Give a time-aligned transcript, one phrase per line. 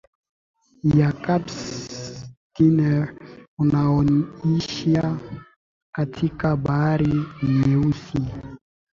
[0.97, 1.91] ya Kasp
[2.55, 3.15] Dnepr
[3.59, 5.17] unaoishia
[5.95, 8.21] katika Bahari Nyeusi